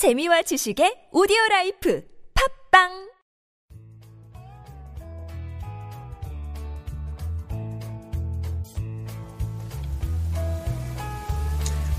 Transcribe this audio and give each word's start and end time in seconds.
재미와 0.00 0.40
지식의 0.40 1.12
오디오 1.12 1.36
life 1.50 2.02
팟빵 2.72 3.10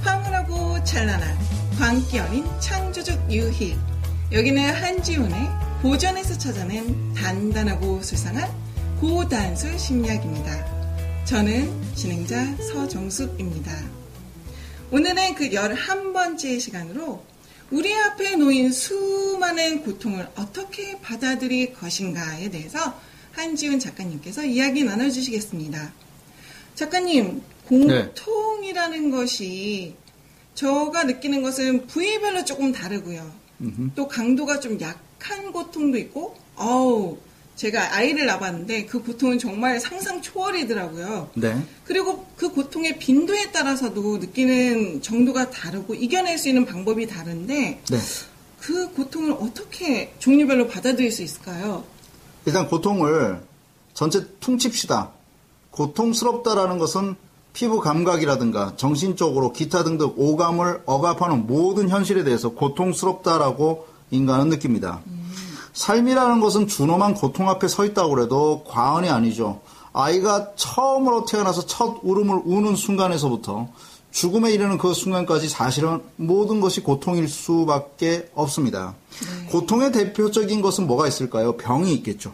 황홀하고 0.02 0.84
찬란한 0.84 1.38
광기 1.78 2.18
어린 2.18 2.44
창조적 2.60 3.32
유희. 3.32 3.78
여기는 4.32 4.74
한지훈의 4.74 5.36
고전에서 5.84 6.40
찾아낸 6.40 7.14
단단하고 7.14 8.02
수상한 8.02 8.50
고단수 9.00 9.78
심리학입니다. 9.78 11.26
저는 11.26 11.94
진행자 11.94 12.56
서정숙입니다. 12.64 13.72
오늘은 14.90 15.36
그 15.36 15.50
11번째 15.50 16.60
시간으로 16.60 17.31
우리 17.72 17.94
앞에 17.94 18.36
놓인 18.36 18.72
수많은 18.72 19.84
고통을 19.84 20.28
어떻게 20.36 21.00
받아들일 21.00 21.74
것인가에 21.74 22.50
대해서 22.50 23.00
한지훈 23.32 23.80
작가님께서 23.80 24.44
이야기 24.44 24.84
나눠주시겠습니다. 24.84 25.94
작가님, 26.76 27.42
고통이라는 27.66 29.12
것이 29.12 29.96
저가 30.54 31.06
느끼는 31.06 31.42
것은 31.42 31.88
부위별로 31.88 32.44
조금 32.44 32.74
다르고요. 32.74 33.32
또 33.96 34.08
강도가 34.08 34.60
좀 34.60 34.80
약한 34.82 35.52
고통도 35.54 35.98
있고, 35.98 36.36
어우, 36.56 37.18
제가 37.62 37.96
아이를 37.96 38.26
낳았는데 38.26 38.88
그 38.88 39.04
고통은 39.04 39.38
정말 39.38 39.80
상상 39.80 40.20
초월이더라고요. 40.20 41.30
네. 41.36 41.64
그리고 41.86 42.26
그 42.36 42.50
고통의 42.50 42.98
빈도에 42.98 43.52
따라서도 43.52 44.18
느끼는 44.18 45.04
정도가 45.04 45.52
다르고 45.52 45.94
이겨낼 45.94 46.40
수 46.40 46.50
있는 46.50 46.66
방법이 46.66 47.06
다른데 47.06 47.82
네. 47.88 47.98
그 48.60 48.92
고통을 48.94 49.34
어떻게 49.34 50.12
종류별로 50.18 50.68
받아들일 50.70 51.12
수 51.12 51.22
있을까요? 51.22 51.84
일단 52.46 52.68
고통을 52.68 53.40
전체 53.94 54.26
퉁칩시다. 54.40 55.12
고통스럽다라는 55.70 56.80
것은 56.80 57.16
피부 57.54 57.80
감각이라든가 57.80 58.74
정신적으로 58.76 59.54
기타 59.54 59.84
등등 59.84 60.14
오감을 60.16 60.82
억압하는 60.88 61.46
모든 61.46 61.90
현실에 61.90 62.24
대해서 62.24 62.50
고통스럽다라고 62.50 63.86
인간은 64.10 64.50
느낍니다. 64.50 65.02
삶이라는 65.74 66.40
것은 66.42 66.68
준엄한 66.68 67.14
고통 67.14 67.50
앞에 67.50 67.68
서 67.68 67.86
있다고 67.86 68.22
해도 68.22 68.64
과언이 68.68 69.10
아니죠. 69.10 69.62
아이가 69.94 70.52
처음으로 70.56 71.26
태어나서 71.26 71.66
첫 71.66 72.00
울음을 72.04 72.42
우는 72.46 72.76
순간에서부터 72.76 73.68
죽음에 74.12 74.52
이르는 74.52 74.78
그 74.78 74.94
순간까지 74.94 75.48
사실은 75.50 76.02
모든 76.18 76.60
것이 76.60 76.82
고통일 76.82 77.28
수밖에 77.30 78.30
없습니다. 78.34 78.96
고통의 79.50 79.92
대표적인 79.92 80.62
것은 80.62 80.88
뭐가 80.88 81.08
있을까요? 81.08 81.56
병이 81.58 81.94
있겠죠. 81.96 82.34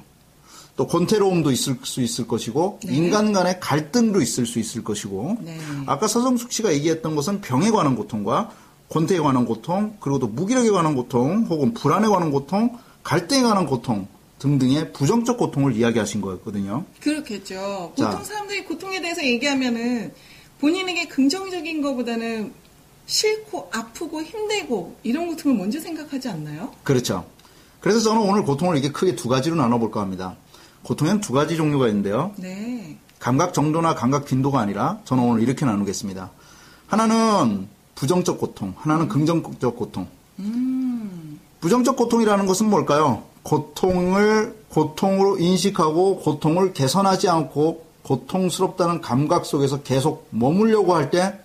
또 0.75 0.85
권태로움도 0.85 1.51
있을 1.51 1.77
수 1.83 2.01
있을 2.01 2.27
것이고 2.27 2.79
네. 2.83 2.95
인간 2.95 3.33
간의 3.33 3.59
갈등도 3.59 4.21
있을 4.21 4.45
수 4.45 4.59
있을 4.59 4.83
것이고 4.83 5.37
네. 5.41 5.57
아까 5.87 6.07
서정숙 6.07 6.51
씨가 6.51 6.71
얘기했던 6.73 7.15
것은 7.15 7.41
병에 7.41 7.71
관한 7.71 7.95
고통과 7.95 8.51
권태에 8.89 9.19
관한 9.19 9.45
고통 9.45 9.97
그리고 9.99 10.19
또 10.19 10.27
무기력에 10.27 10.69
관한 10.69 10.95
고통 10.95 11.47
혹은 11.49 11.73
불안에 11.73 12.07
관한 12.07 12.31
고통 12.31 12.77
관한 13.41 13.65
고통 13.65 14.07
등등의 14.39 14.93
부정적 14.93 15.37
고통을 15.37 15.75
이야기하신 15.75 16.21
거였거든요. 16.21 16.85
그렇겠죠. 16.99 17.93
자. 17.97 18.09
보통 18.09 18.23
사람들이 18.23 18.65
고통에 18.65 19.01
대해서 19.01 19.23
얘기하면은 19.23 20.13
본인에게 20.59 21.07
긍정적인 21.07 21.81
것보다는 21.81 22.53
싫고 23.05 23.69
아프고 23.73 24.21
힘들고 24.21 24.97
이런 25.03 25.27
고통을 25.27 25.57
먼저 25.57 25.79
생각하지 25.79 26.29
않나요? 26.29 26.73
그렇죠. 26.83 27.25
그래서 27.79 27.99
저는 28.01 28.21
오늘 28.21 28.43
고통을 28.43 28.75
이렇게 28.75 28.91
크게 28.91 29.15
두 29.15 29.29
가지로 29.29 29.55
나눠볼까 29.55 30.01
합니다. 30.01 30.35
고통에는 30.83 31.21
두 31.21 31.33
가지 31.33 31.55
종류가 31.55 31.87
있는데요. 31.87 32.33
네. 32.37 32.97
감각 33.19 33.53
정도나 33.53 33.95
감각 33.95 34.25
빈도가 34.25 34.59
아니라 34.59 34.99
저는 35.05 35.23
오늘 35.23 35.43
이렇게 35.43 35.65
나누겠습니다. 35.65 36.31
하나는 36.87 37.67
부정적 37.95 38.39
고통, 38.39 38.73
하나는 38.77 39.07
긍정적 39.07 39.75
고통. 39.75 40.07
부정적 41.59 41.95
고통이라는 41.95 42.45
것은 42.45 42.69
뭘까요? 42.69 43.23
고통을 43.43 44.57
고통으로 44.69 45.37
인식하고 45.39 46.19
고통을 46.19 46.73
개선하지 46.73 47.29
않고 47.29 47.85
고통스럽다는 48.03 49.01
감각 49.01 49.45
속에서 49.45 49.81
계속 49.83 50.27
머물려고 50.31 50.95
할 50.95 51.09
때 51.09 51.39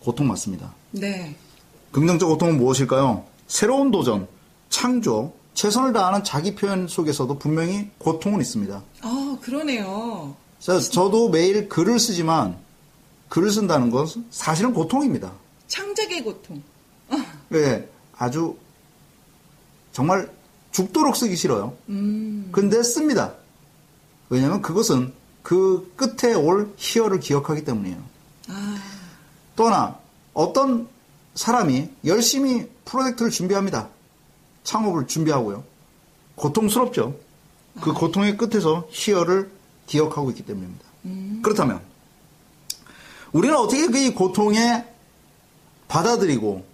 고통 0.00 0.28
맞습니다. 0.28 0.72
네. 0.92 1.34
긍정적 1.92 2.28
고통은 2.28 2.58
무엇일까요? 2.58 3.24
새로운 3.46 3.90
도전, 3.90 4.26
창조, 4.68 5.32
최선을 5.54 5.92
다하는 5.92 6.24
자기 6.24 6.54
표현 6.54 6.88
속에서도 6.88 7.38
분명히 7.38 7.88
고통은 7.98 8.40
있습니다. 8.40 8.82
아, 9.02 9.36
그러네요. 9.40 10.34
자, 10.58 10.78
저도 10.80 11.28
매일 11.28 11.68
글을 11.68 11.98
쓰지만 11.98 12.56
글을 13.28 13.50
쓴다는 13.50 13.90
것은 13.90 14.26
사실은 14.30 14.74
고통입니다. 14.74 15.32
창작의 15.68 16.22
고통. 16.24 16.62
예, 17.54 17.88
아주 18.16 18.56
정말 19.94 20.28
죽도록 20.72 21.16
쓰기 21.16 21.36
싫어요. 21.36 21.74
근데 21.86 22.82
씁니다. 22.82 23.34
왜냐하면 24.28 24.60
그것은 24.60 25.12
그 25.42 25.92
끝에 25.94 26.34
올 26.34 26.74
희열을 26.76 27.20
기억하기 27.20 27.64
때문이에요. 27.64 27.96
아, 28.48 28.76
또 29.54 29.66
하나, 29.66 29.96
어떤 30.32 30.88
사람이 31.36 31.90
열심히 32.04 32.68
프로젝트를 32.84 33.30
준비합니다. 33.30 33.88
창업을 34.64 35.06
준비하고요. 35.06 35.62
고통스럽죠. 36.34 37.16
그 37.80 37.92
고통의 37.92 38.36
끝에서 38.36 38.88
희열을 38.90 39.52
기억하고 39.86 40.30
있기 40.30 40.44
때문입니다. 40.44 40.84
그렇다면, 41.42 41.80
우리는 43.32 43.54
어떻게 43.56 43.86
그이 43.86 44.12
고통에 44.12 44.84
받아들이고, 45.86 46.64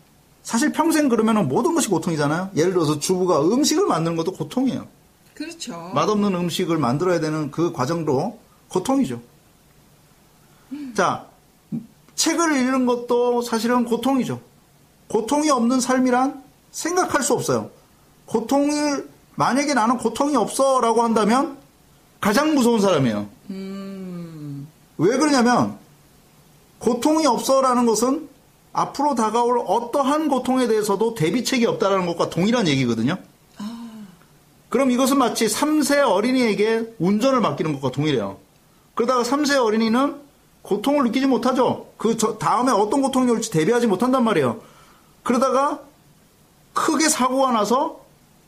사실 0.51 0.73
평생 0.73 1.09
그러면 1.09 1.47
모든 1.47 1.77
것이 1.77 1.87
고통이잖아요. 1.87 2.51
예를 2.57 2.73
들어서 2.73 2.99
주부가 2.99 3.41
음식을 3.41 3.87
만드는 3.87 4.17
것도 4.17 4.33
고통이에요. 4.33 4.85
그렇죠. 5.33 5.93
맛없는 5.95 6.35
음식을 6.35 6.77
만들어야 6.77 7.21
되는 7.21 7.53
그 7.53 7.71
과정도 7.71 8.41
고통이죠. 8.67 9.21
자, 10.97 11.27
책을 12.17 12.57
읽는 12.57 12.85
것도 12.85 13.43
사실은 13.43 13.85
고통이죠. 13.85 14.41
고통이 15.07 15.51
없는 15.51 15.79
삶이란 15.79 16.43
생각할 16.73 17.23
수 17.23 17.35
없어요. 17.35 17.71
고통을, 18.27 19.09
만약에 19.37 19.73
나는 19.73 19.99
고통이 19.99 20.35
없어 20.35 20.81
라고 20.81 21.05
한다면 21.05 21.59
가장 22.21 22.57
무서운 22.57 22.81
사람이에요. 22.81 23.29
왜 24.99 25.17
그러냐면, 25.17 25.79
고통이 26.81 27.25
없어 27.27 27.61
라는 27.61 27.87
것은 27.87 28.30
앞으로 28.73 29.15
다가올 29.15 29.59
어떠한 29.67 30.29
고통에 30.29 30.69
대해서도 30.69 31.15
대비책이 31.15 31.67
없다라는 31.67 32.07
것과 32.07 32.31
동일한 32.31 32.69
얘기거든요. 32.69 33.17
그럼 34.69 34.91
이것은 34.93 35.19
마치 35.19 35.47
3세 35.47 35.99
어린이에게 36.09 36.95
운전을 37.01 37.41
맡기는 37.41 37.73
것과 37.75 37.91
동일해요. 37.91 38.39
그러다가 38.95 39.23
3세 39.25 39.61
어린이는 39.61 40.17
고통을 40.63 41.05
느끼지 41.07 41.27
못하죠. 41.27 41.89
그 41.97 42.17
저- 42.17 42.39
다음에 42.39 42.71
어떤 42.71 43.03
고통이 43.03 43.31
올지 43.31 43.51
대비하지 43.51 43.89
못한단 43.89 44.23
말이에요. 44.23 44.61
그러다가 45.25 45.81
크게 46.75 47.09
사고가 47.09 47.51
나서 47.51 48.01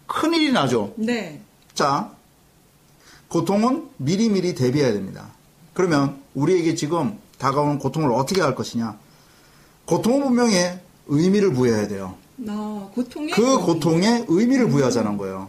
큰일이 0.06 0.52
나죠. 0.52 0.92
네. 0.96 1.40
자, 1.74 2.10
고통은 3.28 3.88
미리미리 3.96 4.54
대비해야 4.54 4.92
됩니다. 4.92 5.28
그러면 5.74 6.20
우리에게 6.34 6.74
지금 6.74 7.18
다가오는 7.38 7.78
고통을 7.78 8.12
어떻게 8.12 8.40
할 8.42 8.54
것이냐? 8.54 8.96
고통은 9.86 10.22
분명히 10.24 10.56
의미를 11.06 11.52
부여해야 11.52 11.88
돼요. 11.88 12.14
나 12.36 12.88
고통의 12.94 13.30
그 13.32 13.42
의미. 13.42 13.62
고통에 13.62 14.24
의미를 14.28 14.68
부여하자는 14.68 15.16
거예요. 15.18 15.48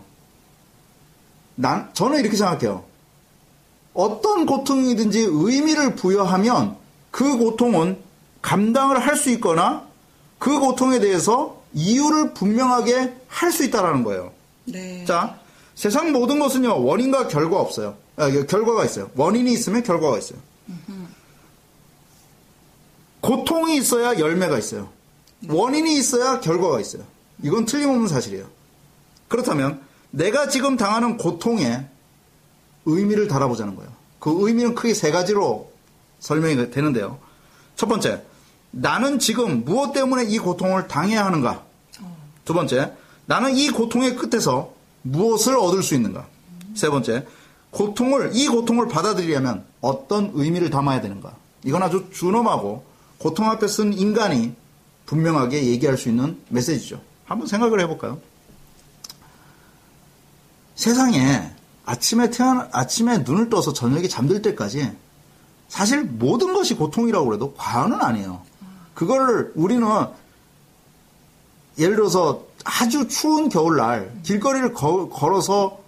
난, 1.55 1.89
저는 1.93 2.19
이렇게 2.19 2.35
생각해요. 2.35 2.83
어떤 3.93 4.45
고통이든지 4.45 5.27
의미를 5.29 5.95
부여하면 5.95 6.75
그 7.11 7.37
고통은 7.37 7.97
감당을 8.41 8.99
할 8.99 9.15
수 9.15 9.29
있거나 9.31 9.87
그 10.39 10.59
고통에 10.59 10.99
대해서 10.99 11.61
이유를 11.73 12.33
분명하게 12.33 13.13
할 13.27 13.51
수 13.51 13.63
있다라는 13.63 14.03
거예요. 14.03 14.31
네. 14.65 15.05
자, 15.05 15.39
세상 15.75 16.11
모든 16.11 16.39
것은요, 16.39 16.83
원인과 16.83 17.27
결과 17.27 17.59
없어요. 17.59 17.95
아, 18.15 18.29
결과가 18.29 18.85
있어요. 18.85 19.09
원인이 19.15 19.51
있으면 19.53 19.83
결과가 19.83 20.17
있어요. 20.17 20.39
고통이 23.23 23.77
있어야 23.77 24.19
열매가 24.19 24.59
있어요. 24.59 24.89
원인이 25.47 25.97
있어야 25.97 26.41
결과가 26.41 26.81
있어요. 26.81 27.03
이건 27.41 27.65
틀림없는 27.65 28.07
사실이에요. 28.09 28.45
그렇다면 29.29 29.81
내가 30.11 30.49
지금 30.49 30.75
당하는 30.75 31.17
고통에 31.17 31.85
의미를 32.85 33.29
달아보자는 33.29 33.75
거예요. 33.77 33.89
그 34.19 34.35
의미는 34.47 34.75
크게 34.75 34.93
세 34.93 35.09
가지로 35.09 35.71
설명이 36.19 36.69
되는데요. 36.71 37.17
첫 37.77 37.87
번째, 37.87 38.23
나는 38.71 39.19
지금 39.19 39.63
무엇 39.63 39.93
때문에 39.93 40.25
이 40.25 40.37
고통을 40.37 40.89
당해야 40.89 41.25
하는가? 41.25 41.63
두 42.43 42.53
번째, 42.53 42.91
나는 43.25 43.55
이 43.55 43.69
고통의 43.69 44.15
끝에서 44.17 44.73
무엇을 45.01 45.55
얻을 45.55 45.81
수 45.81 45.95
있는가? 45.95 46.27
세 46.75 46.89
번째, 46.89 47.25
고통을, 47.71 48.31
이 48.33 48.47
고통을 48.49 48.89
받아들이려면 48.89 49.63
어떤 49.79 50.31
의미를 50.33 50.69
담아야 50.69 50.99
되는가? 50.99 51.33
이건 51.63 51.83
아주 51.83 52.09
준엄하고 52.11 52.92
고통 53.23 53.49
앞에 53.49 53.69
쓴 53.69 53.93
인간이 53.93 54.53
분명하게 55.05 55.67
얘기할 55.67 55.97
수 55.97 56.09
있는 56.09 56.37
메시지죠. 56.49 56.99
한번 57.23 57.47
생각을 57.47 57.79
해볼까요? 57.79 58.19
세상에 60.75 61.49
아침에 61.85 62.29
태어나, 62.31 62.67
아침에 62.73 63.19
눈을 63.19 63.49
떠서 63.49 63.71
저녁에 63.71 64.09
잠들 64.09 64.41
때까지 64.41 64.91
사실 65.69 66.03
모든 66.03 66.53
것이 66.53 66.75
고통이라고 66.75 67.33
해도 67.33 67.53
과언은 67.53 68.01
아니에요. 68.01 68.41
그거를 68.93 69.53
우리는 69.55 69.87
예를 71.77 71.95
들어서 71.95 72.43
아주 72.65 73.07
추운 73.07 73.47
겨울날 73.47 74.19
길거리를 74.23 74.73
거, 74.73 75.07
걸어서 75.07 75.79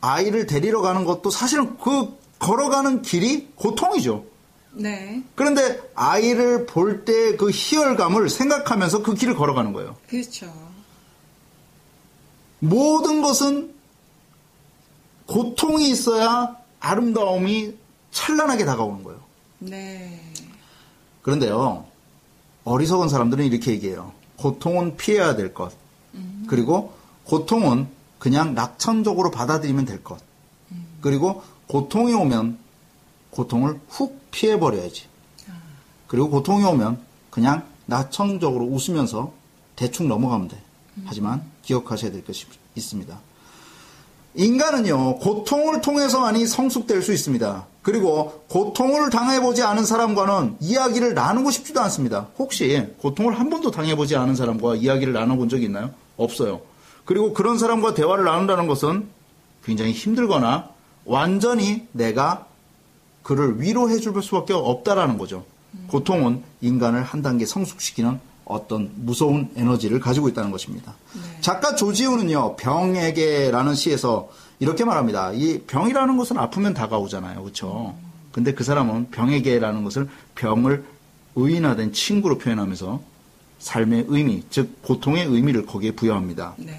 아이를 0.00 0.46
데리러 0.46 0.80
가는 0.80 1.04
것도 1.04 1.30
사실은 1.30 1.78
그 1.78 2.18
걸어가는 2.40 3.02
길이 3.02 3.48
고통이죠. 3.54 4.33
네. 4.76 5.22
그런데 5.34 5.80
아이를 5.94 6.66
볼 6.66 7.04
때 7.04 7.36
그 7.36 7.50
희열감을 7.50 8.28
생각하면서 8.28 9.02
그 9.02 9.14
길을 9.14 9.34
걸어가는 9.36 9.72
거예요. 9.72 9.96
그렇죠. 10.08 10.52
모든 12.58 13.22
것은 13.22 13.74
고통이 15.26 15.88
있어야 15.90 16.56
아름다움이 16.80 17.74
찬란하게 18.10 18.64
다가오는 18.64 19.02
거예요. 19.04 19.20
네. 19.58 20.20
그런데요, 21.22 21.86
어리석은 22.64 23.08
사람들은 23.08 23.44
이렇게 23.46 23.70
얘기해요. 23.72 24.12
고통은 24.36 24.96
피해야 24.96 25.36
될 25.36 25.54
것. 25.54 25.72
그리고 26.46 26.92
고통은 27.24 27.88
그냥 28.18 28.54
낙천적으로 28.54 29.30
받아들이면 29.30 29.84
될 29.86 30.04
것. 30.04 30.18
그리고 31.00 31.42
고통이 31.66 32.12
오면 32.12 32.58
고통을 33.34 33.80
훅 33.88 34.30
피해버려야지. 34.30 35.06
그리고 36.06 36.30
고통이 36.30 36.64
오면 36.64 36.98
그냥 37.30 37.64
낙천적으로 37.86 38.64
웃으면서 38.64 39.32
대충 39.74 40.08
넘어가면 40.08 40.48
돼. 40.48 40.62
하지만 41.04 41.42
기억하셔야 41.62 42.12
될 42.12 42.24
것이 42.24 42.46
있습니다. 42.76 43.18
인간은요, 44.36 45.18
고통을 45.18 45.80
통해서만이 45.80 46.46
성숙될 46.46 47.02
수 47.02 47.12
있습니다. 47.12 47.66
그리고 47.82 48.44
고통을 48.48 49.10
당해보지 49.10 49.62
않은 49.62 49.84
사람과는 49.84 50.56
이야기를 50.60 51.14
나누고 51.14 51.50
싶지도 51.50 51.80
않습니다. 51.82 52.28
혹시 52.38 52.88
고통을 52.98 53.38
한 53.38 53.50
번도 53.50 53.70
당해보지 53.70 54.16
않은 54.16 54.36
사람과 54.36 54.76
이야기를 54.76 55.12
나눠본 55.12 55.48
적이 55.48 55.64
있나요? 55.64 55.90
없어요. 56.16 56.62
그리고 57.04 57.32
그런 57.32 57.58
사람과 57.58 57.94
대화를 57.94 58.24
나눈다는 58.24 58.66
것은 58.66 59.08
굉장히 59.64 59.92
힘들거나 59.92 60.70
완전히 61.04 61.86
내가 61.92 62.46
그를 63.24 63.60
위로해 63.60 63.98
줄 63.98 64.22
수밖에 64.22 64.52
없다라는 64.52 65.18
거죠. 65.18 65.44
고통은 65.88 66.44
인간을 66.60 67.02
한 67.02 67.22
단계 67.22 67.44
성숙시키는 67.44 68.20
어떤 68.44 68.92
무서운 68.94 69.48
에너지를 69.56 69.98
가지고 69.98 70.28
있다는 70.28 70.52
것입니다. 70.52 70.94
작가 71.40 71.74
조지우는요, 71.74 72.56
병에게라는 72.56 73.74
시에서 73.74 74.28
이렇게 74.60 74.84
말합니다. 74.84 75.32
이 75.32 75.62
병이라는 75.66 76.16
것은 76.16 76.38
아프면 76.38 76.74
다가오잖아요. 76.74 77.42
그렇죠? 77.42 77.96
근데 78.30 78.52
그 78.52 78.62
사람은 78.62 79.10
병에게라는 79.10 79.82
것을 79.84 80.08
병을 80.34 80.84
의인화된 81.34 81.92
친구로 81.92 82.38
표현하면서 82.38 83.00
삶의 83.58 84.06
의미, 84.08 84.44
즉 84.50 84.82
고통의 84.82 85.24
의미를 85.24 85.64
거기에 85.64 85.92
부여합니다. 85.92 86.54
네. 86.58 86.78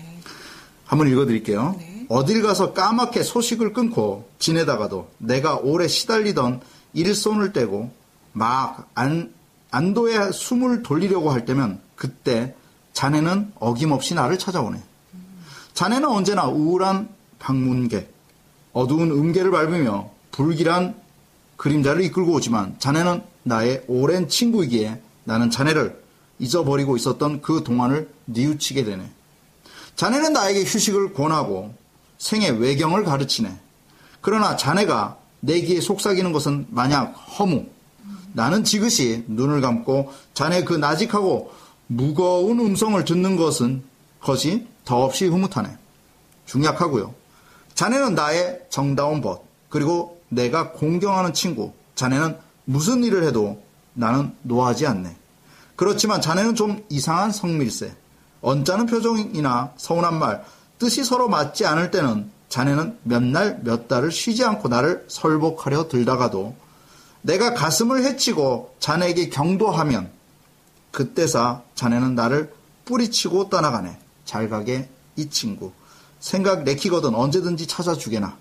한번 0.86 1.10
읽어 1.10 1.26
드릴게요. 1.26 1.76
네. 1.80 1.95
어딜 2.10 2.42
가서 2.42 2.74
까맣게 2.74 3.24
소식을 3.24 3.74
끊고 3.74 4.30
지내다가도 4.40 5.10
내가 5.18 5.57
오래 5.57 5.88
시달리던 5.88 6.62
일 6.94 7.16
손을 7.16 7.54
떼고 7.54 7.92
막 8.31 8.90
안, 8.96 9.34
안도의 9.72 10.34
숨을 10.34 10.84
돌리려고 10.84 11.31
할 11.31 11.46
때면 11.46 11.80
그때 11.96 12.56
자네는 12.94 13.54
어김없이 13.56 14.13
나를 14.13 14.40
찾아오네. 14.40 14.81
자네는 15.74 16.07
언제나 16.07 16.48
우울한 16.48 17.10
방문객, 17.40 18.13
어두운 18.72 19.12
음계를 19.12 19.51
밟으며 19.51 20.10
불길한 20.31 20.96
그림자를 21.58 22.04
이끌고 22.04 22.34
오지만 22.34 22.75
자네는 22.80 23.24
나의 23.44 23.84
오랜 23.88 24.28
친구이기에 24.28 25.01
나는 25.25 25.50
자네를 25.50 26.01
잊어버리고 26.40 26.96
있었던 26.98 27.42
그 27.42 27.63
동안을 27.63 28.10
뉘우치게 28.25 28.84
되네. 28.84 29.10
자네는 29.96 30.34
나에게 30.34 30.63
휴식을 30.63 31.13
권하고 31.13 31.74
생의 32.18 32.60
외경을 32.60 33.04
가르치네. 33.04 33.58
그러나 34.22 34.56
자네가 34.56 35.18
내 35.42 35.62
귀에 35.62 35.80
속삭이는 35.80 36.32
것은 36.32 36.68
만약 36.70 37.14
허무. 37.14 37.66
나는 38.34 38.64
지그시 38.64 39.26
눈을 39.28 39.62
감고 39.62 40.12
자네 40.34 40.64
그 40.64 40.74
나직하고 40.74 41.54
무거운 41.88 42.60
음성을 42.60 43.04
듣는 43.06 43.36
것은 43.36 43.84
것이 44.20 44.68
더없이 44.84 45.28
흐뭇하네. 45.28 45.78
중약하고요. 46.46 47.14
자네는 47.76 48.16
나의 48.16 48.62
정다운 48.70 49.22
벗, 49.22 49.46
그리고 49.70 50.22
내가 50.30 50.72
공경하는 50.72 51.34
친구. 51.34 51.74
자네는 51.96 52.38
무슨 52.66 53.04
일을 53.04 53.24
해도 53.24 53.62
나는 53.94 54.34
노하지 54.42 54.88
않네. 54.88 55.16
그렇지만 55.76 56.22
자네는 56.22 56.56
좀 56.56 56.84
이상한 56.90 57.32
성밀세. 57.32 57.94
언짢은 58.42 58.86
표정이나 58.86 59.74
서운한 59.78 60.20
말, 60.20 60.44
뜻이 60.77 61.04
서로 61.04 61.27
맞지 61.30 61.66
않을 61.66 61.92
때는 61.92 62.30
자네는 62.50 63.00
몇 63.04 63.24
날 63.24 63.60
몇 63.63 63.88
달을 63.88 64.12
쉬지 64.12 64.44
않고 64.44 64.68
나를 64.69 65.06
설복하려 65.07 65.88
들다가도 65.88 66.56
내가 67.22 67.54
가슴을 67.54 68.04
헤치고 68.04 68.75
자네에게 68.80 69.30
경도하면 69.30 70.12
그때사 70.92 71.62
자네는 71.75 72.16
나를 72.16 72.54
뿌리치고 72.86 73.50
떠나가네. 73.50 73.98
잘 74.25 74.48
가게 74.50 74.88
이 75.16 75.30
친구. 75.30 75.72
생각 76.19 76.63
내키거든 76.63 77.16
언제든지 77.16 77.68
찾아주게나. 77.68 78.38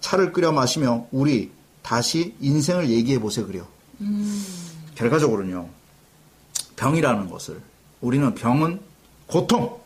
차를 0.00 0.32
끓여 0.32 0.52
마시며 0.52 1.06
우리 1.12 1.50
다시 1.82 2.34
인생을 2.40 2.88
얘기해 2.88 3.18
보세 3.20 3.42
그려. 3.42 3.62
결과적으로는요. 4.94 5.68
병이라는 6.76 7.30
것을 7.30 7.60
우리는 8.00 8.34
병은 8.34 8.80
고통, 9.26 9.78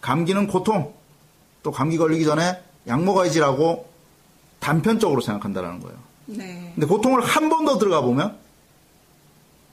감기는 0.00 0.46
고통, 0.46 0.94
또 1.62 1.70
감기 1.70 1.98
걸리기 1.98 2.24
전에 2.24 2.60
약 2.86 3.02
먹어야지라고 3.02 3.88
단편적으로 4.60 5.20
생각한다는 5.20 5.80
거예요. 5.80 5.98
네. 6.26 6.72
근데 6.74 6.86
고통을 6.86 7.22
한 7.22 7.48
번 7.48 7.64
더 7.64 7.78
들어가 7.78 8.00
보면 8.00 8.36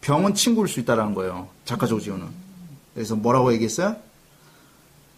병은 0.01 0.33
친구일 0.33 0.67
수 0.67 0.79
있다는 0.79 1.13
거예요. 1.13 1.47
작가 1.65 1.85
조지호는. 1.87 2.27
그래서 2.93 3.15
뭐라고 3.15 3.53
얘기했어요? 3.53 3.95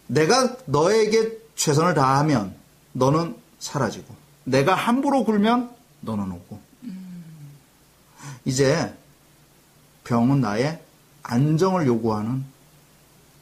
내가 0.06 0.56
너에게 0.66 1.38
최선을 1.56 1.94
다하면 1.94 2.54
너는 2.92 3.36
사라지고 3.58 4.14
내가 4.44 4.74
함부로 4.74 5.24
굴면 5.24 5.70
너는 6.00 6.30
오고 6.32 6.60
이제 8.44 8.92
병은 10.04 10.40
나의 10.40 10.80
안정을 11.22 11.86
요구하는 11.86 12.44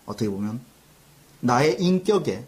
어떻게 0.06 0.28
보면 0.28 0.60
나의 1.40 1.80
인격의 1.80 2.44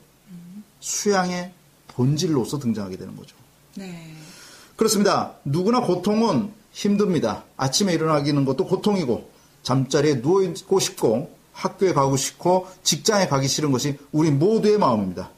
수양의 0.80 1.52
본질로서 1.88 2.59
등장하게 2.59 2.97
되는 2.97 3.16
거죠. 3.16 3.37
네. 3.76 4.14
그렇습니다. 4.76 5.35
누구나 5.44 5.80
고통은 5.80 6.52
힘듭니다. 6.73 7.44
아침에 7.56 7.92
일어나기는 7.92 8.44
것도 8.44 8.66
고통이고 8.66 9.30
잠자리에 9.62 10.23
누워 10.23 10.42
있고 10.42 10.80
싶고 10.80 11.35
학교에 11.52 11.92
가고 11.92 12.16
싶고 12.16 12.68
직장에 12.82 13.28
가기 13.28 13.49
싫은 13.49 13.73
것이 13.73 13.99
우리 14.12 14.30
모두의 14.30 14.78
마음입니다. 14.78 15.30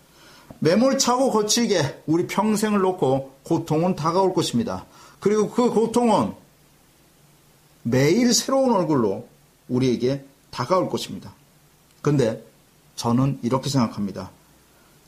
매몰차고 0.61 1.32
거칠게 1.32 2.02
우리 2.06 2.28
평생을 2.28 2.80
놓고 2.80 3.32
고통은 3.42 3.97
다가올 3.97 4.32
것입니다. 4.32 4.87
그리고 5.18 5.50
그 5.50 5.71
고통은 5.71 6.35
매일 7.82 8.32
새로운 8.32 8.73
얼굴로 8.73 9.26
우리에게 9.68 10.25
다가올 10.50 10.88
것입니다. 10.88 11.35
근데 12.00 12.44
저는 12.96 13.38
이렇게 13.42 13.68
생각합니다. 13.68 14.30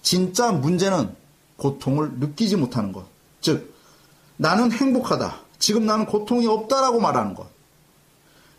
진짜 0.03 0.53
문제는 0.53 1.14
고통을 1.57 2.12
느끼지 2.19 2.57
못하는 2.57 2.93
것. 2.93 3.05
즉, 3.41 3.75
나는 4.37 4.73
행복하다. 4.73 5.37
지금 5.59 5.87
나는 5.87 6.07
고통이 6.07 6.47
없다라고 6.47 7.00
말하는 7.00 7.35
것. 7.35 7.47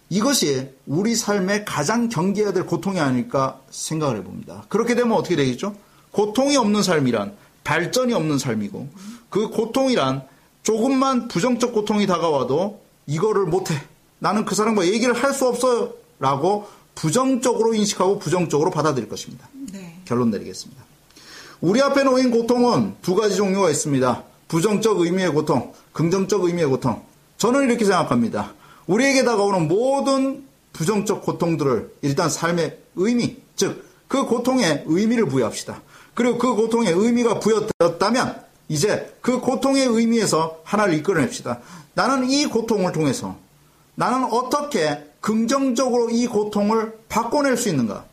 이것이 0.09 0.69
우리 0.85 1.15
삶의 1.15 1.65
가장 1.65 2.09
경계해야 2.09 2.53
될 2.53 2.65
고통이 2.65 2.99
아닐까 2.99 3.59
생각을 3.71 4.17
해봅니다. 4.17 4.65
그렇게 4.69 4.95
되면 4.95 5.17
어떻게 5.17 5.35
되겠죠? 5.35 5.75
고통이 6.11 6.55
없는 6.57 6.83
삶이란 6.83 7.35
발전이 7.63 8.13
없는 8.13 8.37
삶이고 8.37 8.87
그 9.29 9.49
고통이란 9.49 10.25
조금만 10.63 11.27
부정적 11.27 11.73
고통이 11.73 12.07
다가와도 12.07 12.81
이거를 13.07 13.45
못해. 13.45 13.75
나는 14.19 14.45
그 14.45 14.55
사람과 14.55 14.85
얘기를 14.85 15.13
할 15.13 15.33
수 15.33 15.47
없어요. 15.47 15.91
라고 16.19 16.67
부정적으로 16.95 17.73
인식하고 17.73 18.19
부정적으로 18.19 18.71
받아들일 18.71 19.07
것입니다. 19.09 19.47
네. 19.71 19.99
결론 20.05 20.31
내리겠습니다. 20.31 20.83
우리 21.61 21.81
앞에 21.81 22.03
놓인 22.03 22.31
고통은 22.31 22.95
두 23.01 23.15
가지 23.15 23.35
종류가 23.35 23.69
있습니다. 23.69 24.23
부정적 24.47 24.99
의미의 25.01 25.29
고통, 25.29 25.73
긍정적 25.93 26.43
의미의 26.43 26.67
고통. 26.67 27.03
저는 27.37 27.65
이렇게 27.65 27.85
생각합니다. 27.85 28.53
우리에게 28.87 29.23
다가오는 29.23 29.67
모든 29.67 30.45
부정적 30.73 31.23
고통들을 31.23 31.93
일단 32.01 32.29
삶의 32.29 32.77
의미, 32.95 33.37
즉, 33.55 33.85
그 34.07 34.25
고통에 34.25 34.83
의미를 34.85 35.25
부여합시다. 35.25 35.81
그리고 36.13 36.37
그 36.37 36.53
고통에 36.53 36.91
의미가 36.91 37.39
부여되었다면, 37.39 38.43
이제 38.67 39.15
그 39.21 39.39
고통의 39.39 39.85
의미에서 39.85 40.59
하나를 40.63 40.93
이끌어냅시다. 40.95 41.59
나는 41.93 42.29
이 42.29 42.45
고통을 42.45 42.91
통해서 42.91 43.37
나는 43.95 44.25
어떻게 44.25 45.05
긍정적으로 45.25 46.11
이 46.11 46.27
고통을 46.27 46.99
바꿔낼 47.09 47.57
수 47.57 47.67
있는가? 47.69 48.05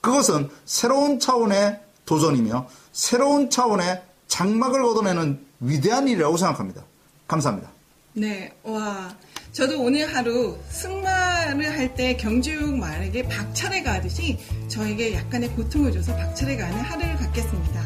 그것은 0.00 0.50
새로운 0.64 1.20
차원의 1.20 1.78
도전이며 2.04 2.66
새로운 2.90 3.48
차원의 3.48 4.02
장막을 4.26 4.82
걷어내는 4.82 5.38
위대한 5.60 6.08
일이라고 6.08 6.36
생각합니다. 6.36 6.82
감사합니다. 7.28 7.70
네, 8.14 8.52
와. 8.64 9.14
저도 9.52 9.82
오늘 9.82 10.12
하루 10.12 10.58
승마를 10.68 11.78
할 11.78 11.94
때 11.94 12.16
경주육 12.16 12.76
말에게 12.76 13.28
박차를 13.28 13.84
가듯이 13.84 14.36
저에게 14.66 15.14
약간의 15.14 15.50
고통을 15.50 15.92
줘서 15.92 16.12
박차를 16.16 16.56
가는 16.56 16.76
하루를 16.76 17.16
갖겠습니다. 17.18 17.82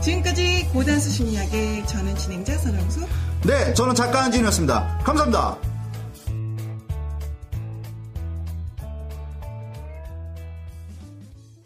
지금까지 0.00 0.66
고단수 0.72 1.10
심리학의 1.10 1.86
저는 1.86 2.16
진행자 2.16 2.56
선영수. 2.56 3.06
네, 3.44 3.74
저는 3.74 3.94
작가 3.94 4.22
한진이었습니다. 4.22 5.02
감사합니다. 5.04 5.67